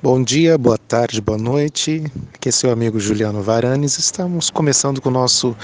Bom 0.00 0.22
dia, 0.22 0.56
boa 0.56 0.78
tarde, 0.78 1.20
boa 1.20 1.36
noite. 1.36 2.04
Aqui 2.32 2.50
é 2.50 2.52
seu 2.52 2.70
amigo 2.70 3.00
Juliano 3.00 3.42
Varanes. 3.42 3.98
Estamos 3.98 4.48
começando 4.48 5.00
com 5.00 5.08
o 5.08 5.12
nosso 5.12 5.56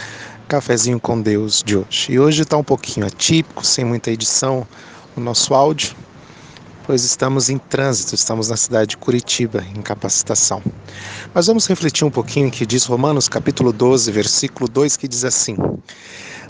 cafezinho 0.49 0.99
com 0.99 1.23
Deus 1.23 1.63
de 1.65 1.77
hoje. 1.77 2.11
E 2.11 2.19
hoje 2.19 2.43
está 2.43 2.57
um 2.57 2.65
pouquinho 2.65 3.07
atípico, 3.07 3.65
sem 3.65 3.85
muita 3.85 4.11
edição, 4.11 4.67
o 5.17 5.21
nosso 5.21 5.55
áudio, 5.55 5.95
pois 6.85 7.05
estamos 7.05 7.49
em 7.49 7.59
trânsito, 7.59 8.17
estamos 8.17 8.49
na 8.49 8.57
cidade 8.57 8.91
de 8.91 8.97
Curitiba, 8.97 9.65
em 9.73 9.81
capacitação. 9.81 10.61
Mas 11.33 11.47
vamos 11.47 11.69
refletir 11.69 12.05
um 12.05 12.11
pouquinho 12.11 12.51
que 12.51 12.67
diz 12.67 12.87
Romanos 12.87 13.29
capítulo 13.29 13.73
12, 13.73 14.11
versículo 14.11 14.69
2, 14.69 14.97
que 14.97 15.07
diz 15.07 15.25
assim: 15.25 15.57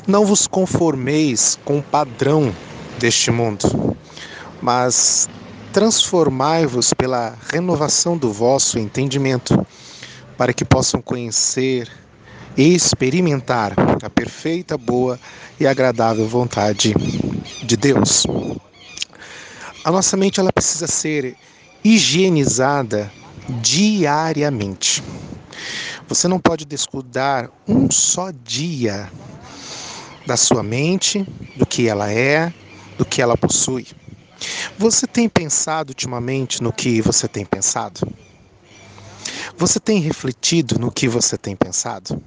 Não 0.07 0.25
vos 0.25 0.47
conformeis 0.47 1.59
com 1.67 1.81
o 1.81 1.83
padrão 1.83 2.51
deste 2.99 3.31
mundo, 3.31 3.95
mas 4.63 5.29
transformai-vos 5.75 6.95
pela 6.95 7.37
renovação 7.53 8.17
do 8.17 8.33
vosso 8.33 8.79
entendimento, 8.79 9.67
para 10.39 10.53
que 10.53 10.65
possam 10.65 11.03
conhecer 11.03 11.91
e 12.57 12.73
experimentar 12.73 13.75
a 14.01 14.09
perfeita, 14.09 14.79
boa 14.79 15.19
e 15.59 15.67
agradável 15.67 16.29
vontade 16.29 16.95
de 17.65 17.77
Deus. 17.77 18.25
A 19.85 19.91
nossa 19.91 20.17
mente 20.17 20.39
ela 20.39 20.53
precisa 20.53 20.87
ser 20.87 21.37
higienizada 21.83 23.13
diariamente. 23.61 25.03
Você 26.07 26.29
não 26.29 26.39
pode 26.39 26.65
descuidar 26.65 27.51
um 27.67 27.91
só 27.91 28.31
dia 28.31 29.11
da 30.25 30.37
sua 30.37 30.63
mente, 30.63 31.27
do 31.57 31.67
que 31.67 31.89
ela 31.89 32.13
é, 32.13 32.55
do 32.97 33.05
que 33.05 33.21
ela 33.21 33.37
possui. 33.37 33.89
Você 34.79 35.07
tem 35.07 35.29
pensado 35.29 35.91
ultimamente 35.91 36.63
no 36.63 36.73
que 36.73 37.01
você 37.01 37.29
tem 37.29 37.45
pensado? 37.45 38.01
Você 39.57 39.79
tem 39.79 40.01
refletido 40.01 40.79
no 40.79 40.91
que 40.91 41.09
você 41.09 41.39
tem 41.39 41.55
pensado? 41.55 42.21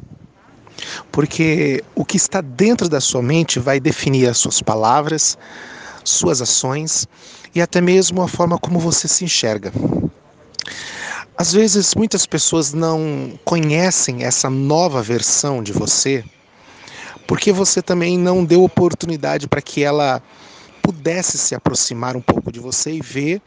Porque 1.11 1.83
o 1.95 2.05
que 2.05 2.17
está 2.17 2.41
dentro 2.41 2.87
da 2.87 3.01
sua 3.01 3.21
mente 3.21 3.59
vai 3.59 3.79
definir 3.79 4.29
as 4.29 4.37
suas 4.37 4.61
palavras, 4.61 5.37
suas 6.03 6.41
ações 6.41 7.07
e 7.53 7.61
até 7.61 7.81
mesmo 7.81 8.21
a 8.21 8.27
forma 8.27 8.57
como 8.57 8.79
você 8.79 9.07
se 9.07 9.25
enxerga. 9.25 9.71
Às 11.37 11.53
vezes, 11.53 11.93
muitas 11.93 12.25
pessoas 12.25 12.73
não 12.73 13.39
conhecem 13.45 14.23
essa 14.23 14.49
nova 14.49 15.01
versão 15.01 15.61
de 15.61 15.71
você 15.71 16.23
porque 17.27 17.51
você 17.51 17.81
também 17.81 18.17
não 18.17 18.45
deu 18.45 18.63
oportunidade 18.63 19.47
para 19.47 19.61
que 19.61 19.83
ela 19.83 20.23
pudesse 20.87 21.37
se 21.37 21.53
aproximar 21.53 22.15
um 22.15 22.21
pouco 22.21 22.49
de 22.49 22.61
você 22.61 22.93
e 22.93 23.01
ver 23.01 23.41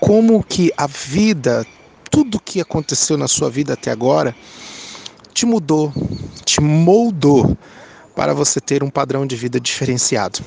como 0.00 0.42
que 0.42 0.72
a 0.78 0.86
vida, 0.86 1.66
tudo 2.10 2.40
que 2.40 2.58
aconteceu 2.58 3.18
na 3.18 3.28
sua 3.28 3.50
vida 3.50 3.74
até 3.74 3.90
agora, 3.90 4.34
te 5.34 5.44
mudou, 5.44 5.92
te 6.42 6.58
moldou 6.58 7.54
para 8.16 8.32
você 8.32 8.62
ter 8.62 8.82
um 8.82 8.88
padrão 8.88 9.26
de 9.26 9.36
vida 9.36 9.60
diferenciado. 9.60 10.40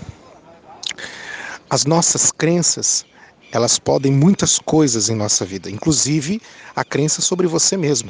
As 1.70 1.86
nossas 1.86 2.31
crenças, 2.31 3.06
elas 3.52 3.78
podem 3.78 4.11
muitas 4.11 4.58
coisas 4.58 5.09
em 5.09 5.16
nossa 5.16 5.45
vida, 5.45 5.70
inclusive 5.70 6.42
a 6.76 6.84
crença 6.84 7.22
sobre 7.22 7.45
você 7.45 7.78
mesmo. 7.78 8.09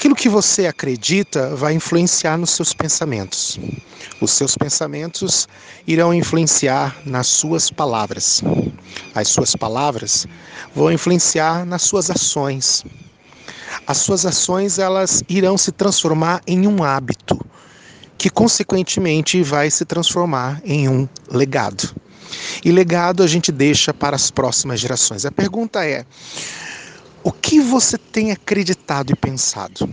Aquilo 0.00 0.16
que 0.16 0.30
você 0.30 0.66
acredita 0.66 1.54
vai 1.54 1.74
influenciar 1.74 2.38
nos 2.38 2.52
seus 2.52 2.72
pensamentos. 2.72 3.60
Os 4.18 4.30
seus 4.30 4.56
pensamentos 4.56 5.46
irão 5.86 6.14
influenciar 6.14 6.96
nas 7.04 7.26
suas 7.26 7.70
palavras. 7.70 8.42
As 9.14 9.28
suas 9.28 9.54
palavras 9.54 10.26
vão 10.74 10.90
influenciar 10.90 11.66
nas 11.66 11.82
suas 11.82 12.10
ações. 12.10 12.82
As 13.86 13.98
suas 13.98 14.24
ações 14.24 14.78
elas 14.78 15.22
irão 15.28 15.58
se 15.58 15.70
transformar 15.70 16.40
em 16.46 16.66
um 16.66 16.82
hábito, 16.82 17.38
que 18.16 18.30
consequentemente 18.30 19.42
vai 19.42 19.70
se 19.70 19.84
transformar 19.84 20.62
em 20.64 20.88
um 20.88 21.06
legado. 21.30 21.94
E 22.64 22.72
legado 22.72 23.22
a 23.22 23.26
gente 23.26 23.52
deixa 23.52 23.92
para 23.92 24.16
as 24.16 24.30
próximas 24.30 24.80
gerações. 24.80 25.26
A 25.26 25.30
pergunta 25.30 25.84
é: 25.84 26.06
o 27.22 27.32
que 27.32 27.60
você 27.60 27.98
tem 27.98 28.32
acreditado 28.32 29.12
e 29.12 29.16
pensado? 29.16 29.92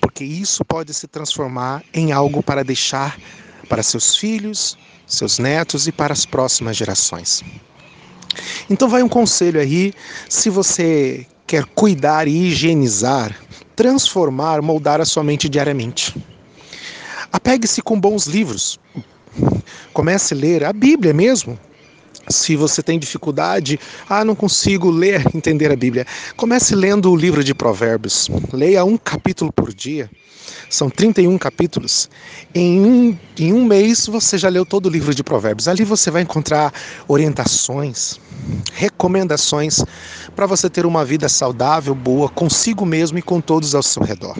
Porque 0.00 0.24
isso 0.24 0.64
pode 0.64 0.92
se 0.94 1.06
transformar 1.06 1.82
em 1.92 2.12
algo 2.12 2.42
para 2.42 2.64
deixar 2.64 3.18
para 3.68 3.82
seus 3.82 4.16
filhos, 4.16 4.76
seus 5.06 5.38
netos 5.38 5.86
e 5.86 5.92
para 5.92 6.12
as 6.12 6.26
próximas 6.26 6.76
gerações. 6.76 7.42
Então 8.68 8.88
vai 8.88 9.02
um 9.02 9.08
conselho 9.08 9.60
aí, 9.60 9.92
se 10.28 10.48
você 10.48 11.26
quer 11.46 11.64
cuidar 11.66 12.26
e 12.26 12.48
higienizar, 12.48 13.36
transformar, 13.76 14.62
moldar 14.62 15.00
a 15.00 15.04
sua 15.04 15.22
mente 15.22 15.48
diariamente. 15.48 16.14
Apegue-se 17.32 17.82
com 17.82 18.00
bons 18.00 18.26
livros. 18.26 18.78
Comece 19.92 20.34
a 20.34 20.36
ler 20.36 20.64
a 20.64 20.72
Bíblia 20.72 21.12
mesmo, 21.12 21.58
se 22.32 22.56
você 22.56 22.82
tem 22.82 22.98
dificuldade, 22.98 23.78
ah, 24.08 24.24
não 24.24 24.34
consigo 24.34 24.90
ler, 24.90 25.24
entender 25.34 25.70
a 25.70 25.76
Bíblia, 25.76 26.06
comece 26.36 26.74
lendo 26.74 27.10
o 27.10 27.16
livro 27.16 27.44
de 27.44 27.54
Provérbios. 27.54 28.28
Leia 28.52 28.84
um 28.84 28.96
capítulo 28.96 29.52
por 29.52 29.72
dia. 29.72 30.10
São 30.68 30.88
31 30.88 31.36
capítulos. 31.38 32.08
Em 32.54 32.80
um, 32.80 33.18
em 33.38 33.52
um 33.52 33.64
mês 33.64 34.06
você 34.06 34.38
já 34.38 34.48
leu 34.48 34.64
todo 34.64 34.86
o 34.86 34.88
livro 34.88 35.14
de 35.14 35.22
Provérbios. 35.22 35.68
Ali 35.68 35.84
você 35.84 36.10
vai 36.10 36.22
encontrar 36.22 36.72
orientações, 37.06 38.18
recomendações 38.72 39.84
para 40.34 40.46
você 40.46 40.68
ter 40.70 40.86
uma 40.86 41.04
vida 41.04 41.28
saudável, 41.28 41.94
boa, 41.94 42.28
consigo 42.28 42.86
mesmo 42.86 43.18
e 43.18 43.22
com 43.22 43.40
todos 43.40 43.74
ao 43.74 43.82
seu 43.82 44.02
redor. 44.02 44.36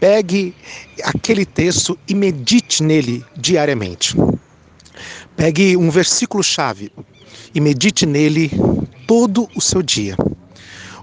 Pegue 0.00 0.54
aquele 1.04 1.44
texto 1.44 1.98
e 2.08 2.14
medite 2.14 2.82
nele 2.82 3.24
diariamente. 3.36 4.16
Pegue 5.40 5.74
um 5.74 5.90
versículo-chave 5.90 6.92
e 7.54 7.62
medite 7.62 8.04
nele 8.04 8.50
todo 9.06 9.48
o 9.56 9.60
seu 9.62 9.80
dia. 9.80 10.14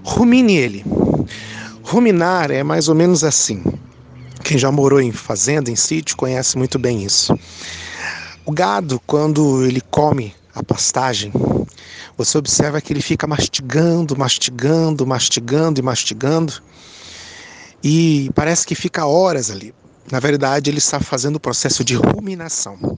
Rumine 0.04 0.56
ele. 0.56 0.84
Ruminar 1.82 2.48
é 2.52 2.62
mais 2.62 2.86
ou 2.88 2.94
menos 2.94 3.24
assim. 3.24 3.64
Quem 4.44 4.56
já 4.56 4.70
morou 4.70 5.00
em 5.00 5.10
fazenda, 5.10 5.72
em 5.72 5.74
sítio, 5.74 6.16
conhece 6.16 6.56
muito 6.56 6.78
bem 6.78 7.02
isso. 7.02 7.36
O 8.46 8.52
gado, 8.52 9.02
quando 9.08 9.64
ele 9.64 9.80
come 9.80 10.32
a 10.54 10.62
pastagem, 10.62 11.32
você 12.16 12.38
observa 12.38 12.80
que 12.80 12.92
ele 12.92 13.02
fica 13.02 13.26
mastigando, 13.26 14.16
mastigando, 14.16 15.04
mastigando 15.04 15.80
e 15.80 15.82
mastigando. 15.82 16.62
E 17.82 18.30
parece 18.36 18.64
que 18.64 18.76
fica 18.76 19.04
horas 19.04 19.50
ali. 19.50 19.74
Na 20.12 20.20
verdade, 20.20 20.70
ele 20.70 20.78
está 20.78 21.00
fazendo 21.00 21.34
o 21.34 21.40
processo 21.40 21.82
de 21.82 21.96
ruminação. 21.96 22.96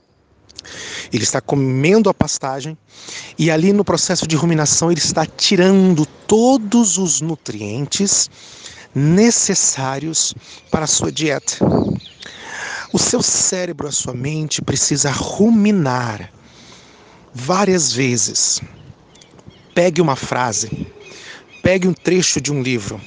Ele 1.11 1.23
está 1.23 1.41
comendo 1.41 2.09
a 2.09 2.13
pastagem 2.13 2.77
e 3.37 3.49
ali 3.49 3.73
no 3.73 3.83
processo 3.83 4.27
de 4.27 4.35
ruminação 4.35 4.91
ele 4.91 4.99
está 4.99 5.25
tirando 5.25 6.05
todos 6.05 6.97
os 6.97 7.21
nutrientes 7.21 8.29
necessários 8.93 10.33
para 10.69 10.85
a 10.85 10.87
sua 10.87 11.11
dieta. 11.11 11.57
O 12.93 12.99
seu 12.99 13.21
cérebro, 13.21 13.87
a 13.87 13.91
sua 13.91 14.13
mente 14.13 14.61
precisa 14.61 15.11
ruminar 15.11 16.31
várias 17.33 17.91
vezes. 17.93 18.61
Pegue 19.73 20.01
uma 20.01 20.17
frase, 20.17 20.87
pegue 21.63 21.87
um 21.87 21.93
trecho 21.93 22.41
de 22.41 22.51
um 22.51 22.61
livro, 22.61 22.99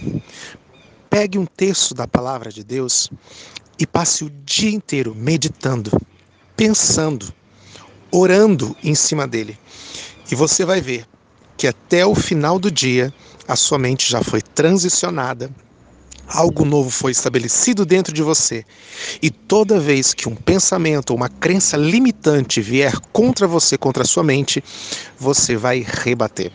pegue 1.10 1.38
um 1.38 1.44
texto 1.44 1.94
da 1.94 2.08
palavra 2.08 2.50
de 2.50 2.64
Deus 2.64 3.10
e 3.78 3.86
passe 3.86 4.24
o 4.24 4.30
dia 4.44 4.70
inteiro 4.70 5.14
meditando, 5.14 5.90
pensando 6.56 7.32
orando 8.14 8.76
em 8.82 8.94
cima 8.94 9.26
dele. 9.26 9.58
E 10.30 10.34
você 10.34 10.64
vai 10.64 10.80
ver 10.80 11.04
que 11.56 11.66
até 11.66 12.06
o 12.06 12.14
final 12.14 12.58
do 12.58 12.70
dia 12.70 13.12
a 13.46 13.56
sua 13.56 13.78
mente 13.78 14.10
já 14.10 14.22
foi 14.22 14.40
transicionada, 14.40 15.50
algo 16.28 16.64
novo 16.64 16.90
foi 16.90 17.12
estabelecido 17.12 17.84
dentro 17.84 18.14
de 18.14 18.22
você. 18.22 18.64
E 19.20 19.30
toda 19.30 19.80
vez 19.80 20.14
que 20.14 20.28
um 20.28 20.34
pensamento 20.34 21.10
ou 21.10 21.16
uma 21.16 21.28
crença 21.28 21.76
limitante 21.76 22.60
vier 22.60 22.98
contra 23.12 23.46
você, 23.46 23.76
contra 23.76 24.04
a 24.04 24.06
sua 24.06 24.22
mente, 24.22 24.62
você 25.18 25.56
vai 25.56 25.84
rebater. 25.86 26.52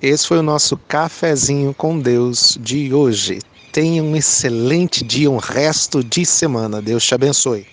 Esse 0.00 0.28
foi 0.28 0.38
o 0.38 0.42
nosso 0.42 0.76
cafezinho 0.76 1.72
com 1.74 1.98
Deus 1.98 2.58
de 2.60 2.92
hoje. 2.92 3.40
Tenha 3.72 4.02
um 4.02 4.14
excelente 4.14 5.02
dia, 5.02 5.30
um 5.30 5.38
resto 5.38 6.04
de 6.04 6.26
semana. 6.26 6.82
Deus 6.82 7.04
te 7.04 7.14
abençoe. 7.14 7.66